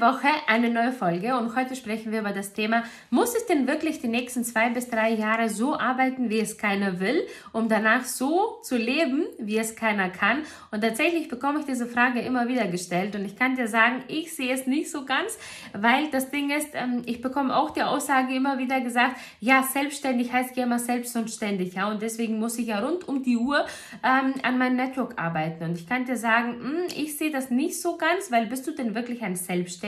[0.00, 4.00] Woche, eine neue Folge und heute sprechen wir über das Thema, muss es denn wirklich
[4.00, 8.58] die nächsten zwei bis drei Jahre so arbeiten, wie es keiner will, um danach so
[8.62, 10.42] zu leben, wie es keiner kann?
[10.70, 14.34] Und tatsächlich bekomme ich diese Frage immer wieder gestellt und ich kann dir sagen, ich
[14.34, 15.38] sehe es nicht so ganz,
[15.72, 20.32] weil das Ding ist, ähm, ich bekomme auch die Aussage immer wieder gesagt, ja, selbstständig
[20.32, 23.36] heißt ja immer selbst und ständig, ja, und deswegen muss ich ja rund um die
[23.36, 23.64] Uhr
[24.04, 25.64] ähm, an meinem Network arbeiten.
[25.64, 28.72] Und ich kann dir sagen, hm, ich sehe das nicht so ganz, weil bist du
[28.72, 29.85] denn wirklich ein Selbstständiger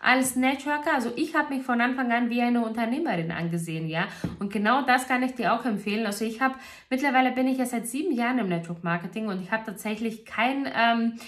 [0.00, 0.94] als Networker.
[0.94, 4.08] Also ich habe mich von Anfang an wie eine Unternehmerin angesehen, ja.
[4.38, 6.06] Und genau das kann ich dir auch empfehlen.
[6.06, 6.54] Also ich habe,
[6.90, 10.68] mittlerweile bin ich ja seit sieben Jahren im Network Marketing und ich habe tatsächlich kein,
[10.74, 11.18] ähm,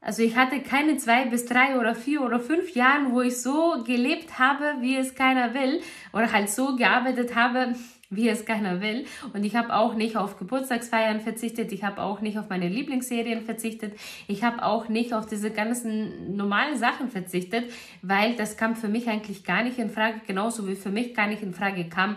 [0.00, 3.84] also ich hatte keine zwei bis drei oder vier oder fünf Jahren, wo ich so
[3.84, 5.80] gelebt habe, wie es keiner will
[6.12, 7.74] oder halt so gearbeitet habe,
[8.12, 9.06] wie es keiner will.
[9.32, 13.42] Und ich habe auch nicht auf Geburtstagsfeiern verzichtet, ich habe auch nicht auf meine Lieblingsserien
[13.42, 13.94] verzichtet,
[14.28, 17.64] ich habe auch nicht auf diese ganzen normalen Sachen verzichtet,
[18.02, 21.26] weil das kam für mich eigentlich gar nicht in Frage, genauso wie für mich gar
[21.26, 22.16] nicht in Frage kam,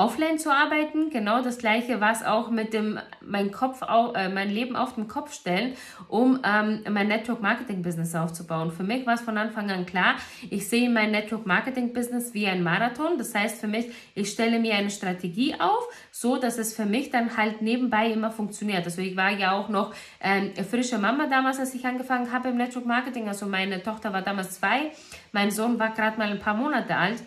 [0.00, 1.10] offline zu arbeiten.
[1.10, 5.08] Genau das gleiche war es auch mit dem mein Kopf, äh, mein Leben auf den
[5.08, 5.74] Kopf stellen,
[6.08, 8.72] um ähm, mein Network Marketing Business aufzubauen.
[8.72, 10.14] Für mich war es von Anfang an klar,
[10.48, 13.18] ich sehe mein Network Marketing Business wie ein Marathon.
[13.18, 17.10] Das heißt für mich, ich stelle mir eine Strategie auf, so dass es für mich
[17.10, 18.84] dann halt nebenbei immer funktioniert.
[18.86, 22.56] Also ich war ja auch noch ähm, frische Mama damals, als ich angefangen habe im
[22.56, 23.28] Network Marketing.
[23.28, 24.92] Also meine Tochter war damals zwei,
[25.32, 27.22] mein Sohn war gerade mal ein paar Monate alt.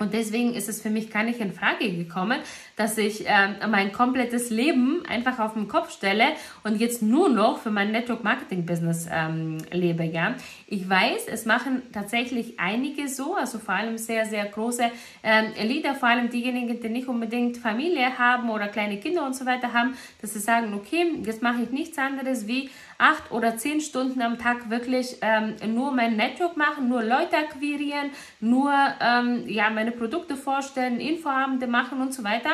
[0.00, 2.40] Und deswegen ist es für mich gar nicht in Frage gekommen,
[2.80, 6.24] dass ich äh, mein komplettes Leben einfach auf den Kopf stelle
[6.64, 10.02] und jetzt nur noch für mein Network Marketing Business ähm, lebe.
[10.04, 10.34] Ja,
[10.66, 14.84] ich weiß, es machen tatsächlich einige so, also vor allem sehr sehr große
[15.22, 19.44] ähm, Leader, vor allem diejenigen, die nicht unbedingt Familie haben oder kleine Kinder und so
[19.44, 23.80] weiter haben, dass sie sagen, okay, jetzt mache ich nichts anderes wie acht oder zehn
[23.80, 29.68] Stunden am Tag wirklich ähm, nur mein Network machen, nur Leute akquirieren, nur ähm, ja,
[29.70, 32.50] meine Produkte vorstellen, Infoabende machen und so weiter.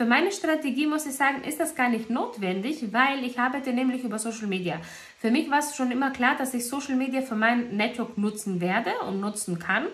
[0.00, 4.02] Für meine Strategie muss ich sagen, ist das gar nicht notwendig, weil ich arbeite nämlich
[4.02, 4.80] über Social Media.
[5.18, 8.62] Für mich war es schon immer klar, dass ich Social Media für mein Network nutzen
[8.62, 9.84] werde und nutzen kann.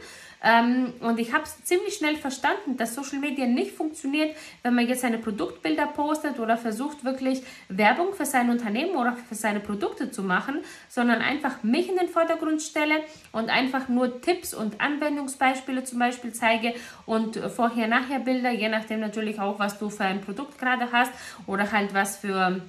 [0.43, 5.01] Ähm, und ich habe ziemlich schnell verstanden, dass Social Media nicht funktioniert, wenn man jetzt
[5.01, 10.23] seine Produktbilder postet oder versucht wirklich Werbung für sein Unternehmen oder für seine Produkte zu
[10.23, 12.97] machen, sondern einfach mich in den Vordergrund stelle
[13.33, 16.75] und einfach nur Tipps und Anwendungsbeispiele zum Beispiel zeige
[17.07, 21.13] und Vorher-Nachher-Bilder, je nachdem natürlich auch, was du für ein Produkt gerade hast
[21.47, 22.61] oder halt was für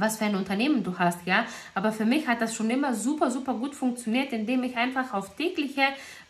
[0.00, 1.44] was für ein Unternehmen du hast, ja.
[1.74, 5.36] Aber für mich hat das schon immer super, super gut funktioniert, indem ich einfach auf
[5.36, 5.82] tägliche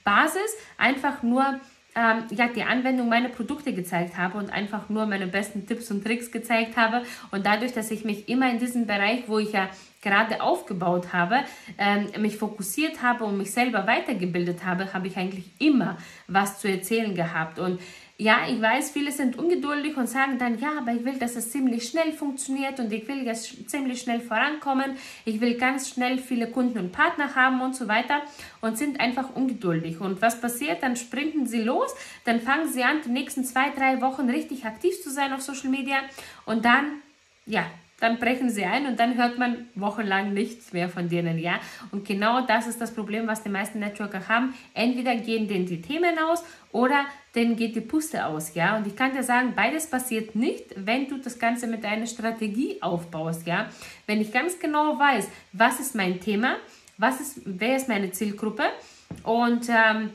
[0.04, 1.60] Basis einfach nur
[1.98, 6.04] ähm, ja, die Anwendung meiner Produkte gezeigt habe und einfach nur meine besten Tipps und
[6.04, 7.02] Tricks gezeigt habe.
[7.30, 9.68] Und dadurch, dass ich mich immer in diesem Bereich, wo ich ja
[10.00, 11.40] gerade aufgebaut habe,
[11.76, 15.98] ähm, mich fokussiert habe und mich selber weitergebildet habe, habe ich eigentlich immer
[16.28, 17.58] was zu erzählen gehabt.
[17.58, 17.80] Und
[18.20, 21.52] ja, ich weiß, viele sind ungeduldig und sagen dann, ja, aber ich will, dass es
[21.52, 24.96] ziemlich schnell funktioniert und ich will jetzt ziemlich schnell vorankommen.
[25.24, 28.22] Ich will ganz schnell viele Kunden und Partner haben und so weiter
[28.60, 30.00] und sind einfach ungeduldig.
[30.00, 30.82] Und was passiert?
[30.82, 35.00] Dann sprinten sie los, dann fangen sie an, die nächsten zwei, drei Wochen richtig aktiv
[35.00, 35.98] zu sein auf Social Media
[36.44, 37.00] und dann,
[37.46, 37.66] ja,
[38.00, 41.58] dann brechen sie ein und dann hört man wochenlang nichts mehr von denen, ja.
[41.90, 44.54] Und genau das ist das Problem, was die meisten Networker haben.
[44.74, 47.04] Entweder gehen denen die Themen aus oder
[47.34, 48.76] denen geht die Puste aus, ja.
[48.76, 52.80] Und ich kann dir sagen, beides passiert nicht, wenn du das Ganze mit einer Strategie
[52.80, 53.68] aufbaust, ja.
[54.06, 56.56] Wenn ich ganz genau weiß, was ist mein Thema,
[56.98, 58.64] was ist, wer ist meine Zielgruppe
[59.24, 60.10] und ähm,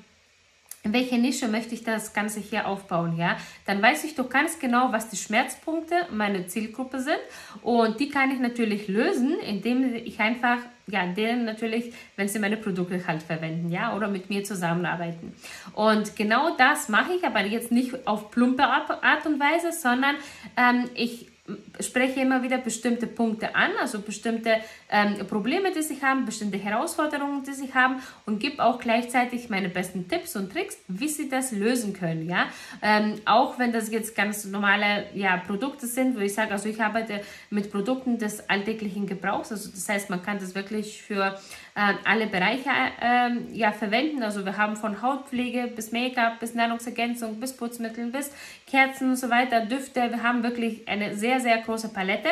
[0.83, 4.59] in welche Nische möchte ich das Ganze hier aufbauen, ja, dann weiß ich doch ganz
[4.59, 7.19] genau, was die Schmerzpunkte meiner Zielgruppe sind
[7.62, 10.57] und die kann ich natürlich lösen, indem ich einfach,
[10.88, 15.33] ja, denen natürlich, wenn sie meine Produkte halt verwenden, ja, oder mit mir zusammenarbeiten.
[15.74, 20.15] Und genau das mache ich aber jetzt nicht auf plumpe Art und Weise, sondern
[20.57, 21.32] ähm, ich
[21.79, 24.57] spreche immer wieder bestimmte Punkte an, also bestimmte
[24.89, 29.69] ähm, Probleme, die sie haben, bestimmte Herausforderungen, die sie haben und gebe auch gleichzeitig meine
[29.69, 32.29] besten Tipps und Tricks, wie sie das lösen können.
[32.29, 32.47] Ja,
[32.81, 36.81] ähm, auch wenn das jetzt ganz normale ja, Produkte sind, wo ich sage, also ich
[36.81, 41.39] arbeite mit Produkten des alltäglichen Gebrauchs, also das heißt, man kann das wirklich für
[41.75, 42.69] äh, alle Bereiche
[43.01, 44.23] äh, ja, verwenden.
[44.23, 48.31] Also wir haben von Hautpflege bis Make-up, bis Nahrungsergänzung, bis Putzmittel, bis
[48.67, 50.09] Kerzen und so weiter, Düfte.
[50.09, 52.29] Wir haben wirklich eine sehr, sehr große Palette.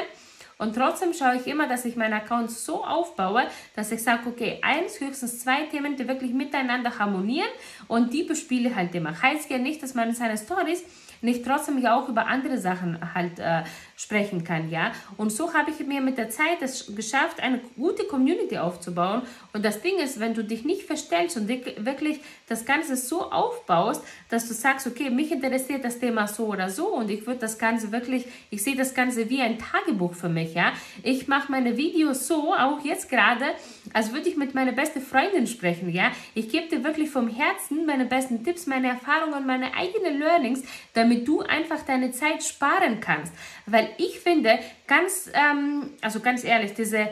[0.62, 4.60] Und trotzdem schaue ich immer, dass ich meinen Account so aufbaue, dass ich sage, okay,
[4.62, 7.50] eins, höchstens zwei Themen, die wirklich miteinander harmonieren
[7.88, 9.20] und die bespiele halt immer.
[9.20, 10.84] Heißt ja nicht, dass man in seine Stories
[11.22, 13.64] nicht trotzdem ja auch über andere Sachen halt äh,
[13.96, 14.92] sprechen kann, ja.
[15.18, 19.22] Und so habe ich mir mit der Zeit es geschafft, eine gute Community aufzubauen.
[19.54, 24.04] Und das Ding ist, wenn du dich nicht verstellst und wirklich das Ganze so aufbaust,
[24.30, 27.60] dass du sagst, okay, mich interessiert das Thema so oder so und ich würde das
[27.60, 30.74] Ganze wirklich, ich sehe das Ganze wie ein Tagebuch für mich, ja.
[31.04, 33.46] Ich mache meine Videos so, auch jetzt gerade,
[33.94, 36.12] als würde ich mit meiner besten Freundin sprechen, ja.
[36.34, 40.64] Ich gebe dir wirklich vom Herzen meine besten Tipps, meine Erfahrungen, meine eigenen Learnings,
[40.94, 43.34] damit du einfach deine Zeit sparen kannst.
[43.66, 47.10] Weil ich finde, ganz, ähm, also ganz ehrlich, diese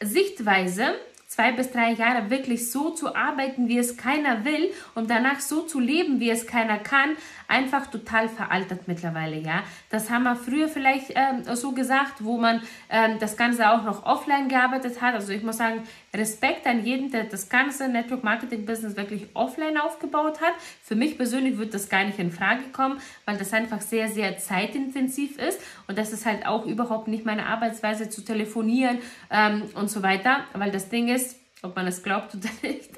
[0.00, 0.94] Sichtweise,
[1.26, 5.62] zwei bis drei Jahre wirklich so zu arbeiten, wie es keiner will und danach so
[5.62, 7.16] zu leben, wie es keiner kann,
[7.52, 9.62] einfach total veraltet mittlerweile, ja.
[9.90, 14.06] Das haben wir früher vielleicht ähm, so gesagt, wo man ähm, das Ganze auch noch
[14.06, 15.14] offline gearbeitet hat.
[15.14, 15.82] Also ich muss sagen,
[16.14, 20.54] Respekt an jeden, der das ganze Network Marketing Business wirklich offline aufgebaut hat.
[20.82, 24.38] Für mich persönlich wird das gar nicht in Frage kommen, weil das einfach sehr, sehr
[24.38, 28.98] zeitintensiv ist und das ist halt auch überhaupt nicht meine Arbeitsweise zu telefonieren
[29.30, 32.90] ähm, und so weiter, weil das Ding ist, ob man es glaubt oder nicht,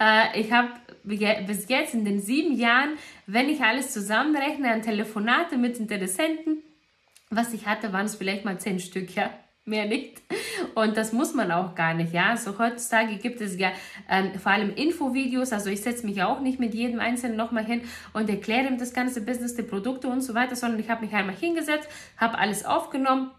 [0.00, 0.70] äh, ich habe
[1.06, 2.90] bis jetzt in den sieben Jahren,
[3.26, 6.62] wenn ich alles zusammenrechne an Telefonate mit Interessenten,
[7.30, 9.30] was ich hatte, waren es vielleicht mal zehn Stück, ja
[9.66, 10.22] mehr nicht.
[10.74, 12.30] Und das muss man auch gar nicht, ja.
[12.30, 13.72] Also heutzutage gibt es ja
[14.08, 17.82] ähm, vor allem Infovideos, also ich setze mich auch nicht mit jedem Einzelnen nochmal hin
[18.12, 21.14] und erkläre ihm das ganze Business, die Produkte und so weiter, sondern ich habe mich
[21.14, 23.32] einmal hingesetzt, habe alles aufgenommen,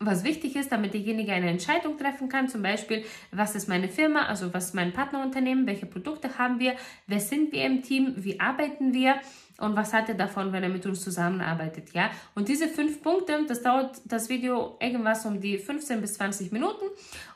[0.00, 4.26] was wichtig ist, damit derjenige eine Entscheidung treffen kann, zum Beispiel, was ist meine Firma,
[4.26, 8.38] also was ist mein Partnerunternehmen, welche Produkte haben wir, wer sind wir im Team, wie
[8.38, 9.16] arbeiten wir?
[9.60, 12.10] Und was hat er davon, wenn er mit uns zusammenarbeitet, ja.
[12.36, 16.84] Und diese fünf Punkte, das dauert das Video irgendwas um die 15 bis 20 Minuten.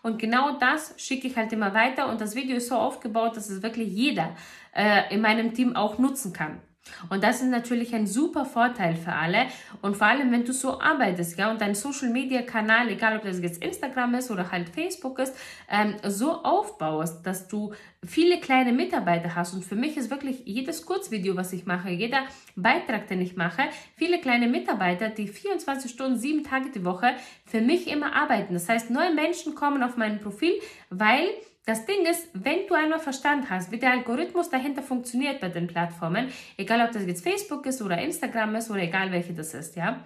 [0.02, 2.08] Und genau das schicke ich halt immer weiter.
[2.08, 4.36] Und das Video ist so aufgebaut, dass es wirklich jeder
[4.72, 6.60] äh, in meinem Team auch nutzen kann.
[7.08, 9.46] Und das ist natürlich ein super Vorteil für alle.
[9.82, 13.24] Und vor allem, wenn du so arbeitest, ja, und dein Social Media Kanal, egal ob
[13.24, 15.34] das jetzt Instagram ist oder halt Facebook ist,
[15.70, 17.72] ähm, so aufbaust, dass du
[18.04, 19.54] viele kleine Mitarbeiter hast.
[19.54, 22.24] Und für mich ist wirklich jedes Kurzvideo, was ich mache, jeder
[22.56, 23.62] Beitrag, den ich mache,
[23.96, 27.14] viele kleine Mitarbeiter, die 24 Stunden, sieben Tage die Woche
[27.46, 28.54] für mich immer arbeiten.
[28.54, 30.52] Das heißt, neue Menschen kommen auf mein Profil,
[30.90, 31.28] weil
[31.64, 35.68] das Ding ist, wenn du einmal verstanden hast, wie der Algorithmus dahinter funktioniert bei den
[35.68, 39.76] Plattformen, egal ob das jetzt Facebook ist oder Instagram ist oder egal welche das ist,
[39.76, 40.02] ja,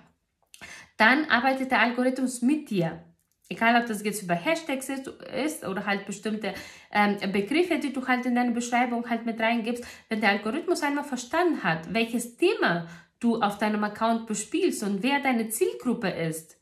[0.97, 3.03] dann arbeitet der Algorithmus mit dir.
[3.49, 6.53] Egal, ob das jetzt über Hashtags ist, ist oder halt bestimmte
[6.91, 9.85] ähm, Begriffe, die du halt in deine Beschreibung halt mit reingibst.
[10.09, 12.89] Wenn der Algorithmus einmal verstanden hat, welches Thema
[13.21, 16.59] du auf deinem Account bespielst und wer deine Zielgruppe ist,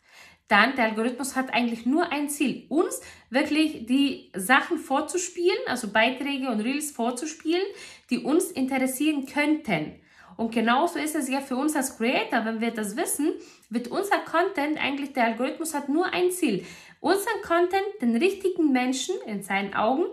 [0.48, 3.00] dann der Algorithmus hat eigentlich nur ein Ziel, uns
[3.30, 7.64] wirklich die Sachen vorzuspielen, also Beiträge und Reels vorzuspielen,
[8.10, 10.00] die uns interessieren könnten.
[10.36, 13.32] Und genauso ist es ja für uns als Creator, wenn wir das wissen,
[13.70, 16.64] wird unser Content eigentlich, der Algorithmus hat nur ein Ziel,
[17.00, 20.04] unseren Content den richtigen Menschen in seinen Augen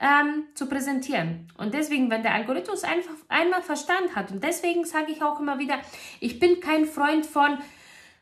[0.00, 1.46] ähm, zu präsentieren.
[1.58, 5.58] Und deswegen, wenn der Algorithmus einfach einmal verstanden hat, und deswegen sage ich auch immer
[5.58, 5.78] wieder,
[6.20, 7.58] ich bin kein Freund von,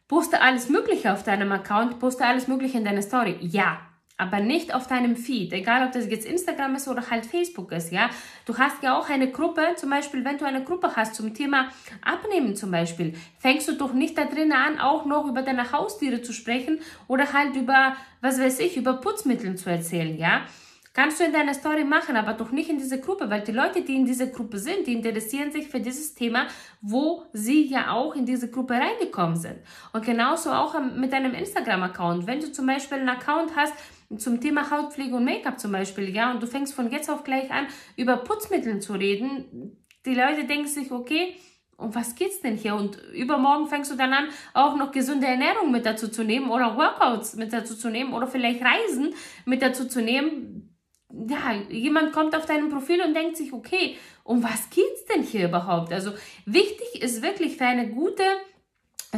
[0.09, 3.37] Poste alles Mögliche auf deinem Account, poste alles Mögliche in deine Story.
[3.41, 3.81] Ja,
[4.19, 7.93] aber nicht auf deinem Feed, egal ob das jetzt Instagram ist oder halt Facebook ist,
[7.93, 8.09] ja.
[8.47, 11.69] Du hast ja auch eine Gruppe, zum Beispiel, wenn du eine Gruppe hast zum Thema
[12.03, 16.23] Abnehmen zum Beispiel, fängst du doch nicht da drinnen an, auch noch über deine Haustiere
[16.23, 20.43] zu sprechen oder halt über, was weiß ich, über Putzmittel zu erzählen, ja.
[20.97, 23.83] Kannst du in deiner Story machen, aber doch nicht in dieser Gruppe, weil die Leute,
[23.83, 26.47] die in dieser Gruppe sind, die interessieren sich für dieses Thema,
[26.81, 29.59] wo sie ja auch in diese Gruppe reingekommen sind.
[29.93, 32.27] Und genauso auch mit deinem Instagram-Account.
[32.27, 33.75] Wenn du zum Beispiel einen Account hast,
[34.17, 37.51] zum Thema Hautpflege und Make-up zum Beispiel, ja, und du fängst von jetzt auf gleich
[37.51, 37.67] an,
[37.99, 39.77] über Putzmittel zu reden,
[40.07, 41.37] die Leute denken sich, okay,
[41.77, 42.75] um was geht's denn hier?
[42.75, 46.75] Und übermorgen fängst du dann an, auch noch gesunde Ernährung mit dazu zu nehmen oder
[46.75, 49.13] Workouts mit dazu zu nehmen oder vielleicht Reisen
[49.45, 50.66] mit dazu zu nehmen
[51.13, 55.49] ja, jemand kommt auf deinem Profil und denkt sich, okay, um was geht's denn hier
[55.49, 55.93] überhaupt?
[55.93, 56.13] Also
[56.45, 58.25] wichtig ist wirklich für eine gute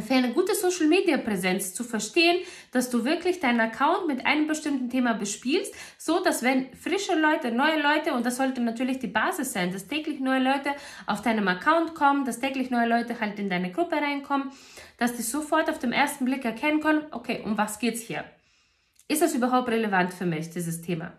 [0.06, 4.46] für eine gute Social Media Präsenz zu verstehen, dass du wirklich deinen Account mit einem
[4.46, 9.08] bestimmten Thema bespielst, so dass wenn frische Leute, neue Leute und das sollte natürlich die
[9.08, 10.70] Basis sein, dass täglich neue Leute
[11.06, 14.52] auf deinem Account kommen, dass täglich neue Leute halt in deine Gruppe reinkommen,
[14.98, 18.24] dass die sofort auf den ersten Blick erkennen können, okay, um was geht's hier?
[19.08, 21.12] Ist das überhaupt relevant für mich dieses Thema?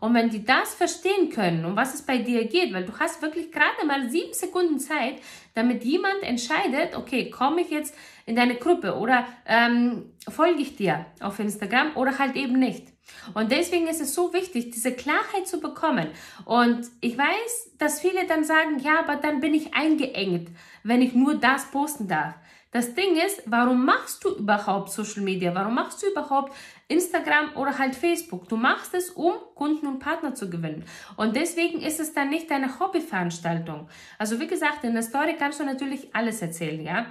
[0.00, 3.20] Und wenn die das verstehen können, um was es bei dir geht, weil du hast
[3.22, 5.20] wirklich gerade mal sieben Sekunden Zeit,
[5.54, 7.94] damit jemand entscheidet, okay, komme ich jetzt
[8.26, 12.86] in deine Gruppe oder ähm, folge ich dir auf Instagram oder halt eben nicht.
[13.34, 16.08] Und deswegen ist es so wichtig, diese Klarheit zu bekommen.
[16.44, 20.50] Und ich weiß, dass viele dann sagen, ja, aber dann bin ich eingeengt,
[20.82, 22.34] wenn ich nur das posten darf.
[22.70, 25.54] Das Ding ist, warum machst du überhaupt Social Media?
[25.54, 26.52] Warum machst du überhaupt
[26.88, 28.48] Instagram oder halt Facebook?
[28.48, 30.84] Du machst es, um Kunden und Partner zu gewinnen.
[31.16, 33.88] Und deswegen ist es dann nicht deine Hobbyveranstaltung.
[34.18, 37.06] Also wie gesagt, in der Story kannst du natürlich alles erzählen, ja?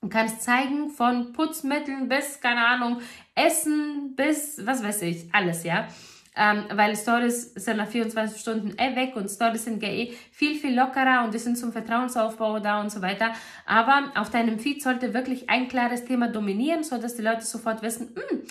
[0.00, 3.02] Du kannst zeigen von Putzmitteln bis, keine Ahnung,
[3.34, 5.88] Essen bis, was weiß ich, alles, ja
[6.36, 10.74] ähm, weil Stories sind nach 24 Stunden eh weg und Stories sind eh viel, viel
[10.74, 13.32] lockerer und die sind zum Vertrauensaufbau da und so weiter.
[13.66, 17.82] Aber auf deinem Feed sollte wirklich ein klares Thema dominieren, so dass die Leute sofort
[17.82, 18.42] wissen, hm,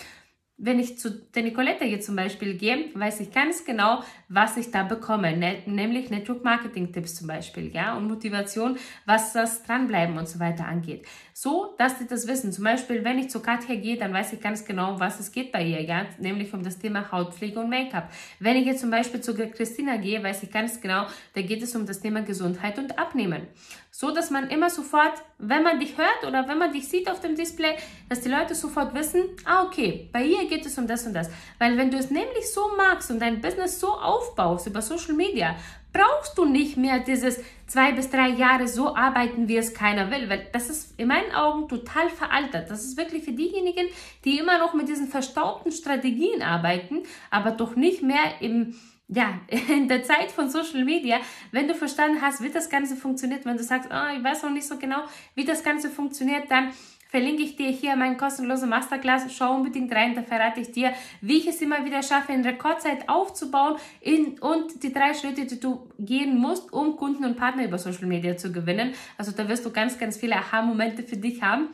[0.60, 4.72] wenn ich zu der Nicoletta hier zum Beispiel gehe, weiß ich ganz genau, was ich
[4.72, 10.18] da bekomme, ne, nämlich Network Marketing Tipps zum Beispiel, ja, und Motivation, was das Dranbleiben
[10.18, 11.06] und so weiter angeht.
[11.42, 12.52] So, dass die das wissen.
[12.52, 15.54] Zum Beispiel, wenn ich zu Katja gehe, dann weiß ich ganz genau, was es geht
[15.54, 18.12] bei ihr, ja, nämlich um das Thema Hautpflege und Make-up.
[18.42, 21.06] Wenn ich jetzt zum Beispiel zu Christina gehe, weiß ich ganz genau,
[21.36, 23.48] da geht es um das Thema Gesundheit und Abnehmen.
[23.90, 27.22] So, dass man immer sofort, wenn man dich hört oder wenn man dich sieht auf
[27.22, 27.76] dem Display,
[28.10, 31.30] dass die Leute sofort wissen, ah, okay, bei ihr geht es um das und das.
[31.58, 35.56] Weil wenn du es nämlich so magst und dein Business so aufbaust über Social Media,
[35.92, 40.30] brauchst du nicht mehr dieses zwei bis drei Jahre so arbeiten, wie es keiner will,
[40.30, 42.70] weil das ist in meinen Augen total veraltet.
[42.70, 43.88] Das ist wirklich für diejenigen,
[44.26, 48.76] die immer noch mit diesen verstaubten Strategien arbeiten, aber doch nicht mehr im
[49.12, 51.20] ja, in der Zeit von Social Media,
[51.52, 54.52] wenn du verstanden hast, wie das Ganze funktioniert, wenn du sagst, oh, ich weiß noch
[54.52, 55.02] nicht so genau,
[55.36, 56.72] wie das Ganze funktioniert, dann
[57.10, 59.24] verlinke ich dir hier meinen kostenlosen Masterclass.
[59.36, 63.10] Schau unbedingt rein, da verrate ich dir, wie ich es immer wieder schaffe, in Rekordzeit
[63.10, 67.78] aufzubauen in, und die drei Schritte, die du gehen musst, um Kunden und Partner über
[67.78, 68.94] Social Media zu gewinnen.
[69.18, 71.70] Also da wirst du ganz, ganz viele Aha-Momente für dich haben.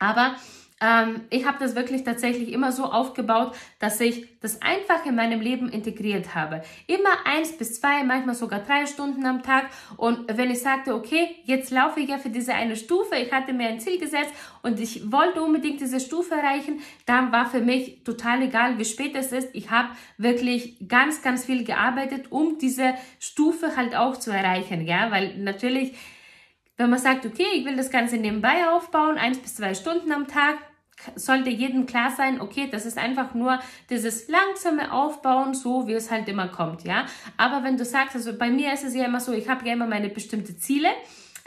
[0.00, 0.36] Aber
[0.80, 5.40] ähm, ich habe das wirklich tatsächlich immer so aufgebaut, dass ich das einfach in meinem
[5.40, 6.62] Leben integriert habe.
[6.86, 9.66] Immer eins bis zwei, manchmal sogar drei Stunden am Tag.
[9.96, 13.52] Und wenn ich sagte, okay, jetzt laufe ich ja für diese eine Stufe, ich hatte
[13.52, 14.32] mir ein Ziel gesetzt
[14.62, 19.16] und ich wollte unbedingt diese Stufe erreichen, dann war für mich total egal, wie spät
[19.16, 19.48] es ist.
[19.54, 24.86] Ich habe wirklich ganz, ganz viel gearbeitet, um diese Stufe halt auch zu erreichen.
[24.86, 25.94] Ja, weil natürlich
[26.78, 30.28] wenn man sagt, okay, ich will das Ganze nebenbei aufbauen, eins bis zwei Stunden am
[30.28, 30.58] Tag,
[31.14, 33.58] sollte jedem klar sein, okay, das ist einfach nur
[33.90, 37.06] dieses langsame Aufbauen, so wie es halt immer kommt, ja.
[37.36, 39.72] Aber wenn du sagst, also bei mir ist es ja immer so, ich habe ja
[39.72, 40.88] immer meine bestimmte Ziele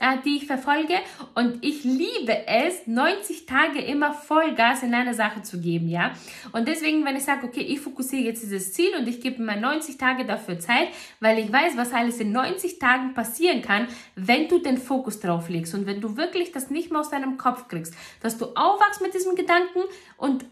[0.02, 0.96] äh, die ich verfolge.
[1.36, 6.12] Und ich liebe es, 90 Tage immer Vollgas in einer Sache zu geben, ja.
[6.52, 9.56] Und deswegen, wenn ich sage, okay, ich fokussiere jetzt dieses Ziel und ich gebe mir
[9.56, 10.90] 90 Tage dafür Zeit,
[11.20, 15.50] weil ich weiß, was alles in 90 Tagen passieren kann, wenn du den Fokus drauf
[15.50, 19.02] legst und wenn du wirklich das nicht mehr aus deinem Kopf kriegst, dass du aufwachst
[19.02, 19.82] mit diesem Gedanken
[20.18, 20.46] und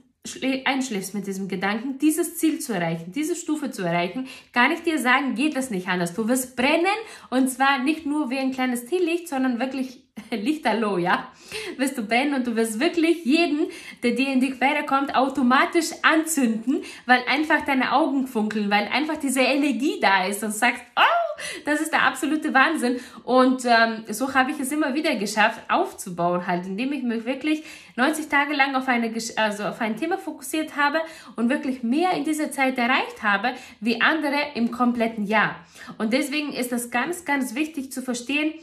[0.65, 4.99] einschläfst mit diesem Gedanken, dieses Ziel zu erreichen, diese Stufe zu erreichen, kann ich dir
[4.99, 6.13] sagen, geht das nicht anders.
[6.13, 6.85] Du wirst brennen
[7.29, 11.31] und zwar nicht nur wie ein kleines Teelicht, sondern wirklich lichterloh, ja?
[11.77, 13.67] Wirst du brennen und du wirst wirklich jeden,
[14.03, 19.17] der dir in die Quere kommt, automatisch anzünden, weil einfach deine Augen funkeln, weil einfach
[19.17, 21.18] diese Energie da ist und sagst, oh,
[21.65, 22.99] das ist der absolute Wahnsinn.
[23.23, 27.63] Und ähm, so habe ich es immer wieder geschafft, aufzubauen, halt, indem ich mich wirklich
[27.95, 30.99] 90 Tage lang auf, eine, also auf ein Thema fokussiert habe
[31.35, 35.55] und wirklich mehr in dieser Zeit erreicht habe, wie andere im kompletten Jahr.
[35.97, 38.53] Und deswegen ist das ganz, ganz wichtig zu verstehen,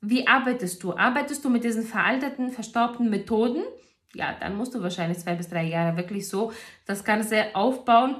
[0.00, 0.96] wie arbeitest du?
[0.96, 3.62] Arbeitest du mit diesen veralteten, verstaubten Methoden?
[4.14, 6.52] Ja, dann musst du wahrscheinlich zwei bis drei Jahre wirklich so
[6.86, 8.16] das Ganze aufbauen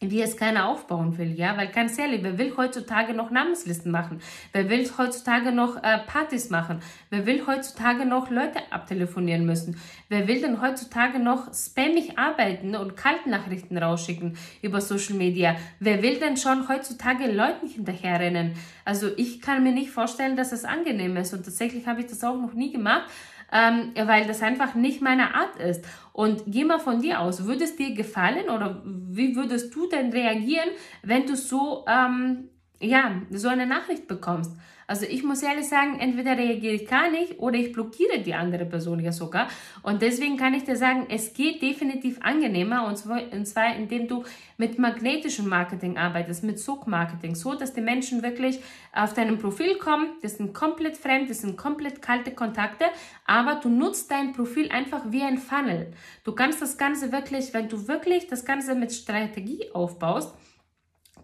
[0.00, 4.20] wie es keiner aufbauen will, ja, weil ganz ehrlich, wer will heutzutage noch Namenslisten machen?
[4.52, 6.80] Wer will heutzutage noch äh, Partys machen?
[7.10, 9.80] Wer will heutzutage noch Leute abtelefonieren müssen?
[10.08, 15.56] Wer will denn heutzutage noch spammig arbeiten und Kaltnachrichten rausschicken über Social Media?
[15.80, 18.54] Wer will denn schon heutzutage Leuten hinterherrennen?
[18.84, 22.24] Also ich kann mir nicht vorstellen, dass es angenehm ist und tatsächlich habe ich das
[22.24, 23.04] auch noch nie gemacht,
[23.52, 25.84] ähm, weil das einfach nicht meine Art ist.
[26.16, 30.12] Und geh mal von dir aus, würde es dir gefallen oder wie würdest du denn
[30.12, 30.68] reagieren,
[31.02, 32.50] wenn du so, ähm,
[32.80, 34.52] ja, so eine Nachricht bekommst?
[34.86, 38.66] Also ich muss ehrlich sagen, entweder reagiere ich gar nicht oder ich blockiere die andere
[38.66, 39.48] Person ja sogar.
[39.82, 44.24] Und deswegen kann ich dir sagen, es geht definitiv angenehmer und zwar, indem du
[44.58, 48.60] mit magnetischem Marketing arbeitest, mit Sog-Marketing, so dass die Menschen wirklich
[48.92, 50.08] auf deinem Profil kommen.
[50.22, 52.84] Das sind komplett fremd, das sind komplett kalte Kontakte,
[53.24, 55.94] aber du nutzt dein Profil einfach wie ein Funnel.
[56.24, 60.34] Du kannst das Ganze wirklich, wenn du wirklich das Ganze mit Strategie aufbaust,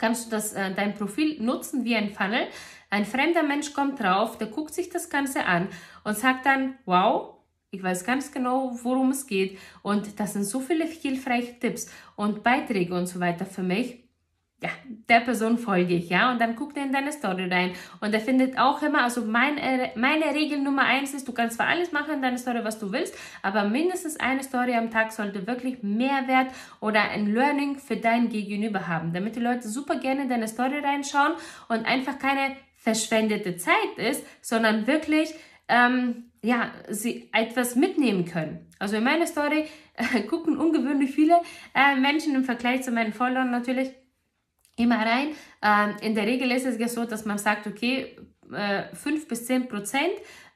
[0.00, 2.48] kannst du das, äh, dein Profil nutzen wie ein Funnel.
[2.88, 5.68] Ein fremder Mensch kommt drauf, der guckt sich das Ganze an
[6.02, 7.36] und sagt dann, wow,
[7.70, 9.58] ich weiß ganz genau, worum es geht.
[9.82, 14.09] Und das sind so viele hilfreiche Tipps und Beiträge und so weiter für mich.
[14.62, 14.68] Ja,
[15.08, 16.30] der Person folge ich, ja.
[16.30, 17.72] Und dann guckt er in deine Story rein.
[18.00, 21.56] Und er findet auch immer, also mein, äh, meine Regel Nummer eins ist, du kannst
[21.56, 25.12] zwar alles machen in deiner Story, was du willst, aber mindestens eine Story am Tag
[25.12, 26.48] sollte wirklich Mehrwert
[26.80, 30.78] oder ein Learning für dein Gegenüber haben, damit die Leute super gerne in deine Story
[30.78, 31.32] reinschauen
[31.68, 35.34] und einfach keine verschwendete Zeit ist, sondern wirklich
[35.68, 38.66] ähm, ja, sie etwas mitnehmen können.
[38.78, 39.64] Also in meiner Story
[39.94, 41.40] äh, gucken ungewöhnlich viele
[41.74, 43.90] äh, Menschen im Vergleich zu meinen Followern natürlich
[44.80, 45.28] immer rein.
[45.62, 48.16] Ähm, in der Regel ist es ja so, dass man sagt, okay,
[48.52, 50.12] äh, 5 bis 10 Prozent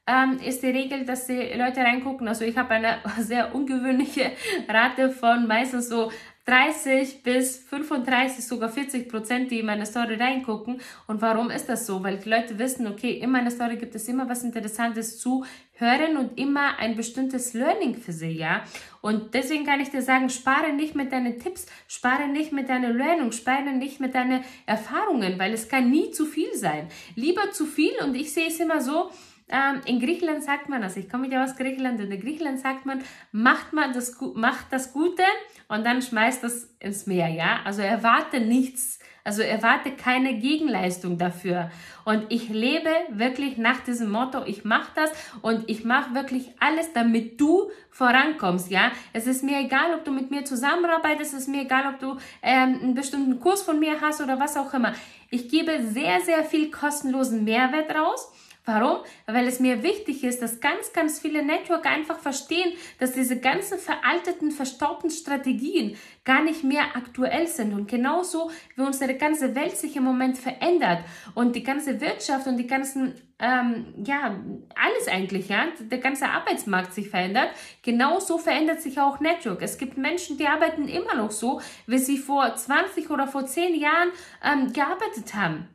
[0.06, 2.28] ähm, ist die Regel, dass die Leute reingucken.
[2.28, 4.32] Also ich habe eine sehr ungewöhnliche
[4.68, 6.10] Rate von meistens so
[6.46, 10.80] 30 bis 35, sogar 40 Prozent, die in meine Story reingucken.
[11.06, 12.02] Und warum ist das so?
[12.02, 15.44] Weil die Leute wissen, okay, in meiner Story gibt es immer was Interessantes zu
[15.76, 18.62] hören und immer ein bestimmtes Learning für sie, ja.
[19.00, 22.90] Und deswegen kann ich dir sagen, spare nicht mit deinen Tipps, spare nicht mit deiner
[22.90, 26.88] Learning, spare nicht mit deinen Erfahrungen, weil es kann nie zu viel sein.
[27.16, 29.10] Lieber zu viel und ich sehe es immer so,
[29.48, 32.86] ähm, in Griechenland sagt man, also ich komme ja aus Griechenland und in Griechenland sagt
[32.86, 35.22] man, macht man das, macht das Gute
[35.68, 37.60] und dann schmeißt das ins Meer, ja.
[37.64, 41.70] Also erwarte nichts, also erwarte keine Gegenleistung dafür.
[42.06, 45.10] Und ich lebe wirklich nach diesem Motto, ich mache das
[45.42, 48.92] und ich mache wirklich alles, damit du vorankommst, ja.
[49.12, 52.16] Es ist mir egal, ob du mit mir zusammenarbeitest, es ist mir egal, ob du
[52.42, 54.94] ähm, einen bestimmten Kurs von mir hast oder was auch immer.
[55.28, 58.32] Ich gebe sehr, sehr viel kostenlosen Mehrwert raus
[58.66, 59.00] Warum?
[59.26, 63.78] Weil es mir wichtig ist, dass ganz, ganz viele Networker einfach verstehen, dass diese ganzen
[63.78, 67.74] veralteten, verstaubten Strategien gar nicht mehr aktuell sind.
[67.74, 71.04] Und genauso wie unsere ganze Welt sich im Moment verändert
[71.34, 74.40] und die ganze Wirtschaft und die ganzen, ähm, ja,
[74.74, 77.50] alles eigentlich, ja, der ganze Arbeitsmarkt sich verändert,
[77.82, 79.60] genauso verändert sich auch Network.
[79.60, 83.74] Es gibt Menschen, die arbeiten immer noch so, wie sie vor 20 oder vor 10
[83.74, 84.08] Jahren
[84.42, 85.68] ähm, gearbeitet haben.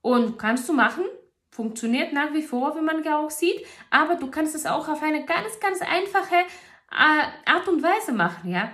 [0.00, 1.04] Und kannst du machen?
[1.52, 5.02] Funktioniert nach wie vor, wie man ja auch sieht, aber du kannst es auch auf
[5.02, 6.34] eine ganz, ganz einfache
[6.90, 8.72] äh, Art und Weise machen, ja.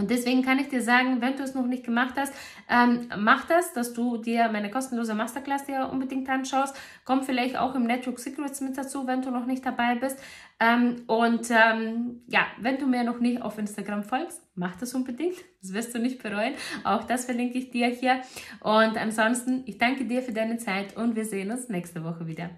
[0.00, 2.32] Und deswegen kann ich dir sagen, wenn du es noch nicht gemacht hast,
[2.70, 6.74] ähm, mach das, dass du dir meine kostenlose Masterclass dir unbedingt anschaust.
[7.04, 10.18] Komm vielleicht auch im Network Secrets mit dazu, wenn du noch nicht dabei bist.
[10.58, 15.36] Ähm, und ähm, ja, wenn du mir noch nicht auf Instagram folgst, mach das unbedingt.
[15.60, 16.54] Das wirst du nicht bereuen.
[16.82, 18.22] Auch das verlinke ich dir hier.
[18.60, 22.48] Und ansonsten, ich danke dir für deine Zeit und wir sehen uns nächste Woche wieder.